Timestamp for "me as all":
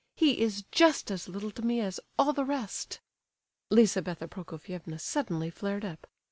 1.61-2.33